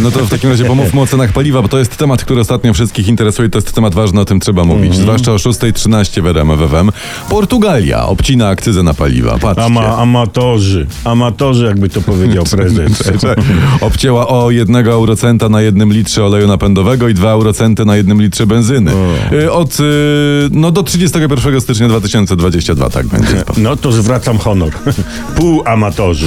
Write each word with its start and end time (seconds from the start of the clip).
No 0.00 0.10
to 0.10 0.26
w 0.26 0.30
takim 0.30 0.50
razie 0.50 0.64
pomówmy 0.64 1.00
o 1.00 1.06
cenach 1.06 1.32
paliwa, 1.32 1.62
bo 1.62 1.68
to 1.68 1.78
jest 1.78 1.96
temat, 1.96 2.24
który 2.24 2.40
ostatnio 2.40 2.74
wszystkich 2.74 3.08
interesuje, 3.08 3.48
to 3.48 3.58
jest 3.58 3.72
temat 3.72 3.94
ważny, 3.94 4.20
o 4.20 4.24
tym 4.24 4.40
trzeba 4.40 4.64
mówić. 4.64 4.94
Zwłaszcza 4.94 5.32
o 5.32 5.36
6.13 5.36 6.22
w 6.22 6.26
RMF 6.26 6.60
FM. 6.70 6.90
Portugalia 7.30 8.06
obcina 8.06 8.48
akcyzę 8.48 8.82
na 8.82 8.94
paliwa, 8.94 9.38
patrzcie. 9.38 9.64
Ama, 9.64 9.96
amatorzy, 9.96 10.86
amatorzy, 11.04 11.64
jakby 11.66 11.88
to 11.88 12.00
powiedział 12.00 12.44
prezes. 12.56 13.02
Obcięła 13.80 14.28
o 14.28 14.50
1 14.50 14.76
eurocenta 14.88 15.48
na 15.48 15.62
jednym 15.62 15.92
litrze 15.92 16.24
oleju 16.24 16.46
napędowego 16.48 17.08
i 17.08 17.14
2 17.14 17.30
eurocenty 17.30 17.84
na 17.84 17.96
jednym 17.96 18.22
litrze 18.22 18.46
benzyny. 18.46 18.92
Y, 19.32 19.52
Od, 19.52 19.80
y, 19.80 19.84
no 20.50 20.70
do 20.70 20.82
31 20.82 21.60
stycznia 21.60 21.88
2022 21.88 22.90
tak 22.90 23.06
będzie. 23.06 23.44
No 23.56 23.76
to 23.76 23.92
zwracam 23.92 24.38
honor. 24.38 24.72
Pół 25.36 25.62
amatorzy. 25.64 26.26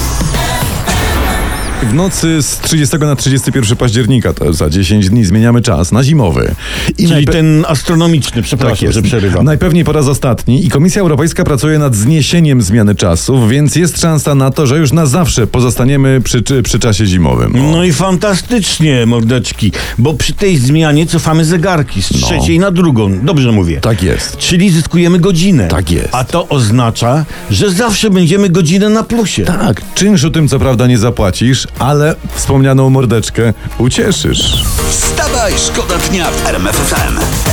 W 1.81 1.93
nocy 1.93 2.41
z 2.41 2.57
30 2.57 2.97
na 2.97 3.15
31 3.15 3.77
października, 3.77 4.33
to 4.33 4.53
za 4.53 4.69
10 4.69 5.09
dni, 5.09 5.25
zmieniamy 5.25 5.61
czas 5.61 5.91
na 5.91 6.03
zimowy. 6.03 6.55
I 6.97 7.07
Czyli 7.07 7.25
ten 7.25 7.65
astronomiczny, 7.67 8.41
przepraszam, 8.41 8.75
Tak 8.75 8.81
jest. 8.81 8.93
że 8.95 9.01
przerywam. 9.01 9.45
Najpewniej 9.45 9.83
po 9.83 9.91
raz 9.91 10.07
ostatni 10.07 10.65
i 10.65 10.69
Komisja 10.69 11.01
Europejska 11.01 11.43
pracuje 11.43 11.79
nad 11.79 11.95
zniesieniem 11.95 12.61
zmiany 12.61 12.95
czasów, 12.95 13.49
więc 13.49 13.75
jest 13.75 14.01
szansa 14.01 14.35
na 14.35 14.51
to, 14.51 14.67
że 14.67 14.77
już 14.77 14.91
na 14.91 15.05
zawsze 15.05 15.47
pozostaniemy 15.47 16.21
przy, 16.23 16.43
przy 16.63 16.79
czasie 16.79 17.05
zimowym. 17.05 17.55
O. 17.55 17.71
No 17.71 17.83
i 17.83 17.93
fantastycznie, 17.93 19.05
mordeczki, 19.05 19.71
bo 19.97 20.13
przy 20.13 20.33
tej 20.33 20.57
zmianie 20.57 21.05
cofamy 21.05 21.45
zegarki 21.45 22.01
z 22.01 22.09
trzeciej 22.09 22.59
na 22.59 22.71
drugą. 22.71 23.19
Dobrze 23.25 23.51
mówię. 23.51 23.81
Tak 23.81 24.03
jest. 24.03 24.37
Czyli 24.37 24.69
zyskujemy 24.69 25.19
godzinę. 25.19 25.67
Tak 25.67 25.91
jest. 25.91 26.09
A 26.15 26.23
to 26.23 26.47
oznacza, 26.49 27.25
że 27.51 27.71
zawsze 27.71 28.09
będziemy 28.09 28.49
godzinę 28.49 28.89
na 28.89 29.03
plusie. 29.03 29.45
Tak, 29.45 29.81
czynszu 29.95 30.31
tym 30.31 30.47
co 30.47 30.59
prawda 30.59 30.87
nie 30.87 30.97
zapłacisz, 30.97 31.67
ale 31.79 32.15
wspomnianą 32.35 32.89
mordeczkę 32.89 33.53
ucieszysz. 33.77 34.63
Wstawaj, 34.89 35.53
szkoda 35.57 35.97
dnia 35.97 36.31
w 36.31 36.47
RMF 36.47 36.75
FM. 36.75 37.50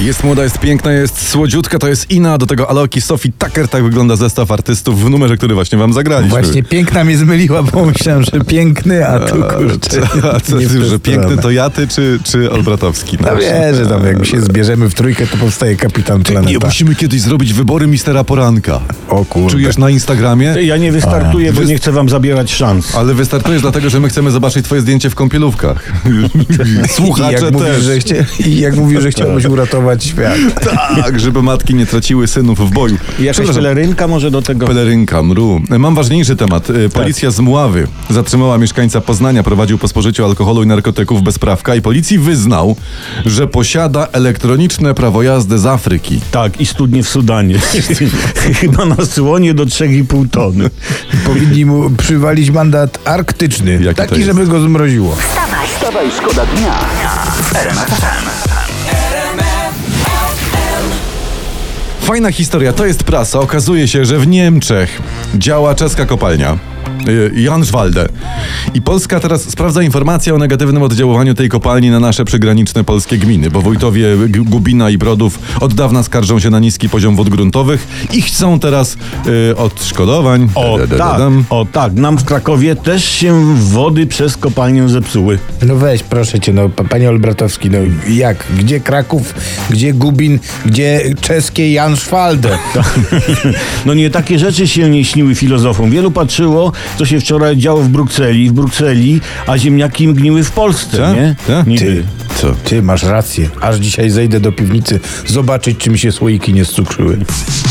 Jest 0.00 0.24
młoda, 0.24 0.42
jest 0.44 0.58
piękna, 0.58 0.92
jest 0.92 1.28
słodziutka, 1.28 1.78
to 1.78 1.88
jest 1.88 2.10
Ina, 2.10 2.38
do 2.38 2.46
tego 2.46 2.70
Aloki, 2.70 3.00
Sophie 3.00 3.32
Tucker, 3.38 3.68
tak 3.68 3.84
wygląda 3.84 4.16
zestaw 4.16 4.50
artystów 4.50 5.04
w 5.04 5.10
numerze, 5.10 5.36
który 5.36 5.54
właśnie 5.54 5.78
wam 5.78 5.92
zagraliśmy. 5.92 6.30
Właśnie 6.30 6.62
piękna 6.62 7.04
mnie 7.04 7.16
zmyliła, 7.16 7.62
bo 7.62 7.84
myślałem, 7.84 8.22
że 8.24 8.40
piękny, 8.46 9.08
a 9.08 9.18
tu 9.20 9.34
kurczę. 9.34 10.00
A 10.34 10.40
co, 10.40 10.58
nie 10.58 10.68
że 10.68 10.98
piękny 10.98 11.36
to 11.36 11.50
ja, 11.50 11.70
ty 11.70 11.88
czy, 11.88 12.18
czy 12.24 12.50
Olbratowski? 12.50 13.18
No 13.20 13.36
wie, 13.36 13.74
że 13.74 13.86
tam 13.86 14.06
jak 14.06 14.26
się 14.26 14.40
zbierzemy 14.40 14.90
w 14.90 14.94
trójkę, 14.94 15.26
to 15.26 15.36
powstaje 15.36 15.76
kapitan 15.76 16.18
Nie, 16.18 16.24
planeta. 16.24 16.66
musimy 16.66 16.94
kiedyś 16.94 17.20
zrobić 17.20 17.52
wybory 17.52 17.86
mistera 17.86 18.24
poranka. 18.24 18.80
O 19.08 19.24
kurde. 19.24 19.50
Czujesz 19.50 19.78
na 19.78 19.90
Instagramie? 19.90 20.54
Ja 20.62 20.76
nie 20.76 20.92
wystartuję, 20.92 21.52
bo 21.52 21.60
Wys- 21.60 21.66
nie 21.68 21.76
chcę 21.76 21.92
wam 21.92 22.08
zabierać 22.08 22.54
szans. 22.54 22.94
Ale 22.96 23.14
wystartujesz 23.14 23.62
dlatego, 23.62 23.90
że 23.90 24.00
my 24.00 24.08
chcemy 24.08 24.30
zobaczyć 24.30 24.64
twoje 24.64 24.80
zdjęcie 24.80 25.10
w 25.10 25.14
kąpielówkach. 25.14 25.92
I 26.84 26.88
Słuchacze 26.88 27.32
jak, 27.32 27.52
mówisz, 27.52 27.68
też. 27.68 27.82
że 27.84 27.98
chcia... 27.98 28.14
I 28.46 28.60
jak 28.60 28.76
mówił, 28.76 29.00
że 29.00 29.10
chciałbyś 29.10 29.44
uratować 29.44 29.87
świat. 29.98 30.38
Tak, 31.04 31.20
żeby 31.20 31.42
matki 31.42 31.74
nie 31.74 31.86
traciły 31.86 32.26
synów 32.26 32.70
w 32.70 32.72
boju. 32.72 32.94
Jakaś 32.94 33.18
Przepraszam. 33.32 33.54
pelerynka 33.54 34.08
może 34.08 34.30
do 34.30 34.42
tego? 34.42 34.66
Pelerynka, 34.66 35.22
mru. 35.22 35.60
Mam 35.78 35.94
ważniejszy 35.94 36.36
temat. 36.36 36.70
Y, 36.70 36.88
Policja 36.88 37.30
z 37.30 37.40
Mławy 37.40 37.86
zatrzymała 38.10 38.58
mieszkańca 38.58 39.00
Poznania, 39.00 39.42
prowadził 39.42 39.78
po 39.78 39.88
spożyciu 39.88 40.24
alkoholu 40.24 40.62
i 40.62 40.66
narkotyków 40.66 41.22
bez 41.22 41.38
prawka 41.38 41.74
i 41.74 41.82
policji 41.82 42.18
wyznał, 42.18 42.76
że 43.26 43.46
posiada 43.46 44.08
elektroniczne 44.12 44.94
prawo 44.94 45.22
jazdy 45.22 45.58
z 45.58 45.66
Afryki. 45.66 46.20
Tak, 46.30 46.60
i 46.60 46.66
studnie 46.66 47.02
w 47.02 47.08
Sudanie. 47.08 47.58
Chyba 48.60 48.84
na 48.84 49.06
słonie 49.06 49.54
do 49.54 49.64
3,5 49.66 50.30
tony. 50.30 50.70
Powinni 51.26 51.64
mu 51.66 51.90
przywalić 51.90 52.50
mandat 52.50 52.98
arktyczny. 53.04 53.78
Jaki 53.82 53.96
taki, 53.96 54.24
żeby 54.24 54.46
go 54.46 54.60
zmroziło. 54.60 55.16
Wstawaj, 55.16 55.68
Wstawaj, 55.68 56.06
szkoda 56.18 56.46
dnia 56.46 56.72
w 57.42 58.67
Fajna 62.08 62.32
historia, 62.32 62.72
to 62.72 62.86
jest 62.86 63.04
prasa. 63.04 63.40
Okazuje 63.40 63.88
się, 63.88 64.04
że 64.04 64.18
w 64.18 64.26
Niemczech 64.26 65.02
działa 65.34 65.74
czeska 65.74 66.06
kopalnia. 66.06 66.58
Y, 67.08 67.40
Janszwalde. 67.40 68.08
I 68.74 68.82
Polska 68.82 69.20
teraz 69.20 69.42
sprawdza 69.50 69.82
informacje 69.82 70.34
o 70.34 70.38
negatywnym 70.38 70.82
oddziaływaniu 70.82 71.34
tej 71.34 71.48
kopalni 71.48 71.90
na 71.90 72.00
nasze 72.00 72.24
przygraniczne 72.24 72.84
polskie 72.84 73.18
gminy, 73.18 73.50
bo 73.50 73.60
wójtowie 73.60 74.06
Gubina 74.28 74.90
i 74.90 74.98
Brodów 74.98 75.38
od 75.60 75.74
dawna 75.74 76.02
skarżą 76.02 76.38
się 76.40 76.50
na 76.50 76.58
niski 76.58 76.88
poziom 76.88 77.16
wód 77.16 77.28
gruntowych 77.28 77.88
i 78.12 78.22
chcą 78.22 78.60
teraz 78.60 78.96
y, 79.50 79.56
odszkodowań. 79.56 80.48
O 80.54 80.78
tak, 80.98 81.20
o 81.50 81.66
tak, 81.72 81.92
nam 81.94 82.18
w 82.18 82.24
Krakowie 82.24 82.76
też 82.76 83.04
się 83.04 83.54
wody 83.56 84.06
przez 84.06 84.36
kopalnię 84.36 84.88
zepsuły. 84.88 85.38
No 85.62 85.76
weź, 85.76 86.02
proszę 86.02 86.40
cię, 86.40 86.52
no 86.52 86.68
pa- 86.68 86.84
panie 86.84 87.08
Olbratowski, 87.08 87.70
no 87.70 87.78
jak? 88.08 88.44
Gdzie 88.58 88.80
Kraków? 88.80 89.34
Gdzie 89.70 89.92
Gubin? 89.92 90.38
Gdzie 90.66 91.00
czeskie 91.20 91.72
Janszwalde? 91.72 92.58
No 93.86 93.94
nie 93.94 94.10
takie 94.10 94.38
rzeczy 94.38 94.68
się 94.68 94.90
nie 94.90 95.04
śniły 95.04 95.34
filozofom. 95.34 95.90
Wielu 95.90 96.10
patrzyło, 96.10 96.72
co 96.98 97.06
się 97.06 97.20
wczoraj 97.20 97.56
działo 97.56 97.82
w 97.82 97.88
Brukseli, 97.88 98.48
w 98.50 98.52
Brukseli, 98.52 99.20
a 99.46 99.58
ziemniaki 99.58 100.08
mgniły 100.08 100.44
w 100.44 100.50
Polsce, 100.50 100.96
Tak? 100.98 101.16
nie? 101.16 101.36
Tak? 101.46 101.66
Niby. 101.66 101.84
Ty, 101.84 102.04
Co? 102.40 102.54
ty 102.64 102.82
masz 102.82 103.02
rację. 103.02 103.48
Aż 103.60 103.76
dzisiaj 103.76 104.10
zejdę 104.10 104.40
do 104.40 104.52
piwnicy 104.52 105.00
zobaczyć, 105.26 105.78
czy 105.78 105.90
mi 105.90 105.98
się 105.98 106.12
słoiki 106.12 106.54
nie 106.54 106.64
scukrzyły. 106.64 107.18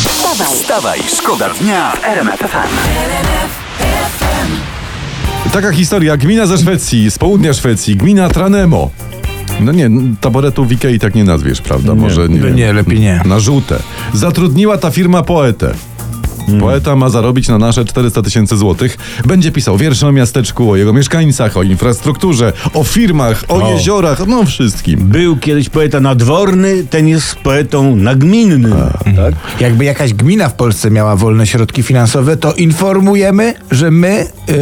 wstawaj, 0.07 0.47
Wstawaj, 0.55 0.99
szkoda 1.17 1.49
dnia 1.61 1.91
w 1.91 2.03
RMF 2.05 2.39
FM. 2.39 2.67
Taka 5.51 5.71
historia. 5.71 6.17
Gmina 6.17 6.45
ze 6.45 6.57
Szwecji, 6.57 7.11
z 7.11 7.17
południa 7.19 7.53
Szwecji, 7.53 7.95
gmina 7.95 8.29
Tranemo. 8.29 8.89
No 9.59 9.71
nie, 9.71 9.89
taboretu 10.21 10.66
w 10.66 10.71
Ikei 10.71 10.99
tak 10.99 11.16
nie 11.16 11.23
nazwiesz, 11.23 11.61
prawda? 11.61 11.95
Może 11.95 12.29
nie. 12.29 12.39
No 12.39 12.49
nie, 12.49 12.73
lepiej 12.73 12.99
nie. 12.99 13.21
Na 13.25 13.39
żółte. 13.39 13.79
Zatrudniła 14.13 14.77
ta 14.77 14.91
firma 14.91 15.23
poetę. 15.23 15.73
Poeta 16.59 16.96
ma 16.96 17.09
zarobić 17.09 17.47
na 17.47 17.58
nasze 17.58 17.85
400 17.85 18.22
tysięcy 18.22 18.58
złotych. 18.58 18.97
Będzie 19.25 19.52
pisał 19.52 19.78
wiersze 19.78 20.08
o 20.08 20.12
miasteczku, 20.12 20.72
o 20.72 20.75
jego 20.75 20.94
mieszkańcach, 20.94 21.58
o 21.58 21.63
infrastrukturze, 21.63 22.53
o 22.74 22.84
firmach, 22.84 23.44
o, 23.47 23.56
O. 23.56 23.72
jeziorach, 23.72 24.28
no 24.28 24.46
wszystkim. 24.46 25.00
Był 25.00 25.38
kiedyś 25.38 25.69
poeta 25.69 26.00
nadworny, 26.00 26.84
ten 26.84 27.08
jest 27.08 27.35
poetą 27.35 27.96
nagminnym. 27.96 28.75
Tak? 29.16 29.34
Jakby 29.59 29.85
jakaś 29.85 30.13
gmina 30.13 30.50
w 30.50 30.53
Polsce 30.53 30.91
miała 30.91 31.16
wolne 31.16 31.47
środki 31.47 31.84
finansowe, 31.84 32.38
to 32.38 32.53
informujemy, 32.53 33.53
że 33.72 33.91
my 33.91 34.25
yy, 34.47 34.56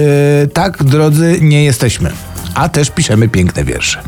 tak 0.53 0.83
drodzy 0.83 1.37
nie 1.41 1.63
jesteśmy. 1.63 2.11
A 2.55 2.69
też 2.69 2.89
piszemy 2.89 3.29
piękne 3.29 3.63
wiersze. 3.63 3.99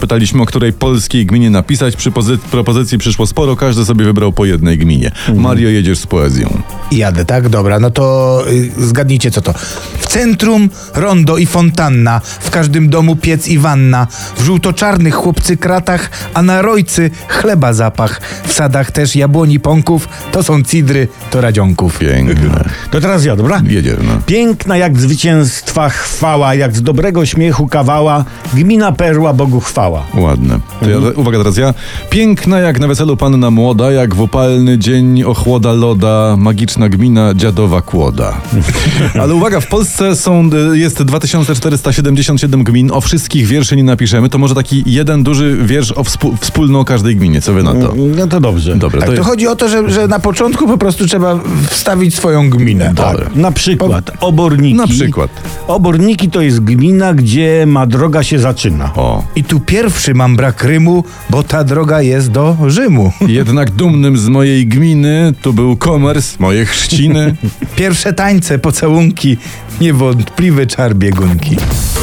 Pytaliśmy, 0.00 0.42
o 0.42 0.46
której 0.46 0.72
polskiej 0.72 1.26
gminie 1.26 1.50
napisać. 1.50 1.96
Przy 1.96 2.10
pozy- 2.10 2.38
propozycji 2.38 2.98
przyszło 2.98 3.26
sporo, 3.26 3.56
każdy 3.56 3.84
sobie 3.84 4.04
wybrał 4.04 4.32
po 4.32 4.44
jednej 4.44 4.78
gminie. 4.78 5.10
Mario, 5.34 5.68
jedziesz 5.68 5.98
z 5.98 6.06
poezją. 6.06 6.62
Jadę, 6.92 7.24
tak? 7.24 7.48
Dobra, 7.48 7.80
no 7.80 7.90
to 7.90 8.44
y, 8.50 8.70
zgadnijcie 8.86 9.30
co 9.30 9.40
to. 9.40 9.52
W 9.98 10.06
centrum 10.06 10.70
rondo 10.94 11.36
i 11.38 11.46
fontanna, 11.46 12.20
w 12.40 12.50
każdym 12.50 12.88
domu 12.90 13.16
piec 13.16 13.48
i 13.48 13.58
wanna, 13.58 14.06
w 14.36 14.42
żółto-czarnych 14.44 15.14
chłopcy 15.14 15.56
kratach, 15.56 16.10
a 16.34 16.42
na 16.42 16.62
rojcy 16.62 17.10
chleba 17.28 17.72
zapach. 17.72 18.20
W 18.46 18.52
sadach 18.52 18.90
też 18.90 19.16
jabłoni 19.16 19.60
pąków, 19.60 20.08
to 20.32 20.42
są 20.42 20.62
cidry, 20.62 21.08
to 21.30 21.40
radzionków. 21.40 21.98
Piękne. 21.98 22.64
To 22.90 23.00
teraz 23.00 23.24
ja, 23.24 23.36
dobra? 23.36 23.62
Jedziesz, 23.66 23.98
no. 24.02 24.12
Piękna 24.26 24.76
jak 24.76 24.98
zwycięstwa 24.98 25.88
chwała, 25.88 26.54
jak 26.54 26.76
z 26.76 26.82
dobrego 26.82 27.26
śmiechu 27.26 27.66
kawała, 27.68 28.24
gmina 28.54 28.92
perła 28.92 29.32
Bogu 29.32 29.60
chwała. 29.60 29.87
Ładne. 30.14 30.60
To 30.80 30.90
ja, 30.90 30.98
uwaga 31.16 31.38
teraz 31.38 31.56
ja. 31.56 31.74
Piękna 32.10 32.58
jak 32.58 32.80
na 32.80 32.88
weselu 32.88 33.16
panna 33.16 33.50
młoda, 33.50 33.92
jak 33.92 34.14
w 34.14 34.20
upalny 34.20 34.78
dzień 34.78 35.22
ochłoda 35.24 35.72
loda, 35.72 36.36
magiczna 36.38 36.88
gmina 36.88 37.34
dziadowa 37.34 37.82
kłoda. 37.82 38.40
Ale 39.22 39.34
uwaga, 39.34 39.60
w 39.60 39.66
Polsce 39.66 40.16
są, 40.16 40.50
y, 40.72 40.78
jest 40.78 41.02
2477 41.02 42.64
gmin, 42.64 42.90
o 42.92 43.00
wszystkich 43.00 43.46
wierszy 43.46 43.76
nie 43.76 43.84
napiszemy, 43.84 44.28
to 44.28 44.38
może 44.38 44.54
taki 44.54 44.82
jeden 44.86 45.22
duży 45.22 45.58
wiersz 45.64 45.92
o 45.92 46.04
współ, 46.04 46.36
wspólny 46.40 46.78
o 46.78 46.84
każdej 46.84 47.16
gminie, 47.16 47.40
co 47.40 47.52
wy 47.52 47.62
na 47.62 47.74
to? 47.74 47.94
No 48.16 48.26
to 48.26 48.40
dobrze. 48.40 48.76
Dobra, 48.76 49.00
Tak, 49.00 49.08
to 49.08 49.14
to 49.14 49.18
jest... 49.18 49.28
chodzi 49.30 49.48
o 49.48 49.56
to, 49.56 49.68
że, 49.68 49.90
że 49.90 50.08
na 50.08 50.18
początku 50.18 50.66
po 50.66 50.78
prostu 50.78 51.06
trzeba 51.06 51.38
wstawić 51.70 52.14
swoją 52.16 52.50
gminę. 52.50 52.92
Dobra. 52.94 53.30
Na 53.34 53.52
przykład 53.52 54.10
Oborniki. 54.20 54.74
Na 54.74 54.86
przykład. 54.86 55.30
Oborniki 55.68 56.30
to 56.30 56.40
jest 56.40 56.60
gmina, 56.60 57.14
gdzie 57.14 57.64
ma 57.66 57.86
droga 57.86 58.22
się 58.22 58.38
zaczyna. 58.38 58.90
O. 58.96 59.24
I 59.36 59.44
tu 59.44 59.60
pierwszy 59.60 59.77
mam 60.14 60.36
brak 60.36 60.64
rymu, 60.64 61.04
bo 61.30 61.42
ta 61.42 61.64
droga 61.64 62.02
jest 62.02 62.30
do 62.30 62.56
Rzymu. 62.66 63.12
Jednak 63.28 63.70
dumnym 63.70 64.18
z 64.18 64.28
mojej 64.28 64.66
gminy 64.66 65.32
tu 65.42 65.52
był 65.52 65.76
komers, 65.76 66.38
moje 66.38 66.66
chrzciny. 66.66 67.36
Pierwsze 67.76 68.12
tańce, 68.12 68.58
pocałunki, 68.58 69.36
niewątpliwy 69.80 70.66
czar 70.66 70.94
biegunki. 70.94 71.56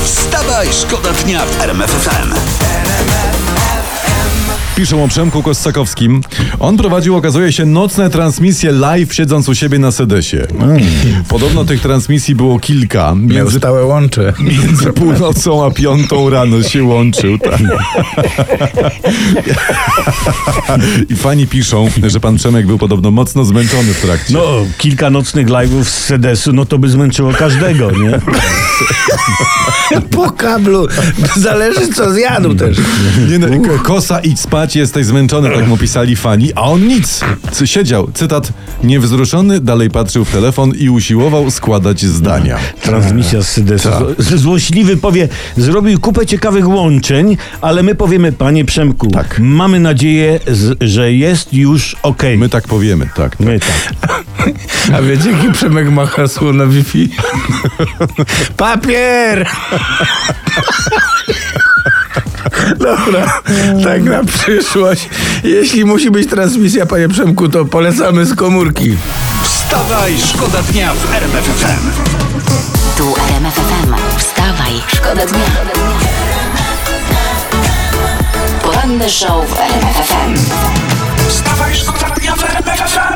Wstawaj, 0.04 0.68
szkoda 0.82 1.10
dnia 1.14 1.46
w 1.46 1.62
RMF 1.62 1.92
FM. 1.92 2.34
Piszą 4.76 5.04
o 5.04 5.08
Przemku 5.08 5.44
Kossakowskim. 5.44 6.22
On 6.60 6.78
prowadził, 6.78 7.16
okazuje 7.16 7.52
się, 7.52 7.66
nocne 7.66 8.10
transmisje 8.10 8.72
live, 8.72 9.14
siedząc 9.14 9.50
u 9.50 9.56
siebie 9.56 9.80
na 9.80 9.92
sedesie. 9.92 10.48
Podobno 11.30 11.66
tych 11.66 11.82
transmisji 11.82 12.36
było 12.36 12.60
kilka. 12.60 13.16
Miał 13.16 13.44
Między, 13.44 13.58
stałe 13.58 13.86
łącze. 13.86 14.34
między 14.40 14.94
północą 14.94 15.66
a 15.66 15.72
piątą 15.72 16.30
rano 16.30 16.64
się 16.64 16.84
łączył. 16.84 17.38
Tak. 17.38 17.60
I 21.10 21.16
fani 21.16 21.48
piszą, 21.48 21.88
że 22.08 22.20
pan 22.20 22.36
Przemek 22.36 22.66
był 22.68 22.78
podobno 22.78 23.12
mocno 23.12 23.46
zmęczony 23.46 23.94
w 23.94 24.02
trakcie. 24.02 24.34
No, 24.34 24.42
kilka 24.78 25.10
nocnych 25.10 25.48
live'ów 25.48 25.84
z 25.84 25.94
sedesu, 26.06 26.54
no 26.54 26.66
to 26.66 26.78
by 26.78 26.90
zmęczyło 26.90 27.34
każdego, 27.34 27.92
nie? 27.92 28.20
Po 30.12 30.32
kablu. 30.32 30.88
Zależy 31.36 31.88
co 31.94 32.14
zjadł 32.14 32.56
też. 32.56 32.78
Nie, 33.30 33.40
no, 33.40 33.48
Kosa, 33.84 34.20
idź 34.20 34.40
spać, 34.40 34.65
jesteś 34.76 35.06
zmęczony, 35.06 35.50
tak 35.50 35.68
mu 35.68 35.78
pisali 35.78 36.16
fani, 36.16 36.52
a 36.56 36.62
on 36.62 36.88
nic. 36.88 37.22
C- 37.52 37.68
Siedział, 37.68 38.10
cytat, 38.14 38.54
niewzruszony, 38.84 39.60
dalej 39.60 39.90
patrzył 39.90 40.26
w 40.26 40.32
telefon 40.32 40.72
i 40.78 40.90
usiłował 40.90 41.52
składać 41.52 42.06
zdania. 42.06 42.58
Transmisja 42.82 43.42
z 43.42 43.48
sedesu. 43.48 43.90
Tak. 43.90 44.04
Złośliwy 44.38 44.98
powie, 44.98 45.28
zrobił 45.58 46.00
kupę 46.00 46.26
ciekawych 46.26 46.68
łączeń, 46.70 47.38
ale 47.62 47.84
my 47.84 47.96
powiemy, 47.96 48.32
panie 48.32 48.66
Przemku, 48.66 49.08
Tak. 49.12 49.40
mamy 49.40 49.80
nadzieję, 49.80 50.40
że 50.82 51.14
jest 51.14 51.54
już 51.54 51.96
okej. 52.04 52.38
My 52.38 52.50
tak 52.50 52.68
powiemy, 52.68 53.10
tak. 53.16 53.40
My 53.40 53.60
tak. 53.60 53.96
A 54.94 55.02
wiecie, 55.02 55.32
jaki 55.32 55.52
Przemek 55.52 55.92
ma 55.92 56.06
hasło 56.06 56.54
na 56.54 56.66
Wi-Fi? 56.66 57.10
Papier! 58.58 59.48
Dobra, 62.86 63.42
tak 63.84 64.04
na 64.04 64.24
przyszłość. 64.24 65.10
Jeśli 65.44 65.86
musi 65.86 66.12
być 66.12 66.30
transmisja, 66.30 66.86
panie 66.86 67.08
Przemku, 67.10 67.50
to 67.50 67.66
polecamy 67.66 68.26
z 68.26 68.36
komórki. 68.36 68.98
Wstawaj, 69.44 70.14
szkoda 70.18 70.62
dnia 70.62 70.94
w 70.94 71.14
RMF 71.14 71.46
FM. 71.46 71.90
Tu 72.98 73.14
RMF 73.30 73.54
FM. 73.54 73.94
Wstawaj, 74.18 74.74
szkoda 74.88 75.26
dnia. 75.26 75.46
Poranny 78.64 79.10
show 79.10 79.50
w 79.50 79.60
RMF 79.60 80.08
FM. 80.08 80.34
Wstawaj, 81.30 81.76
szkoda 81.76 82.16
dnia 82.16 82.36
w 82.36 82.44
RMF 82.44 82.92
FM. 82.92 83.15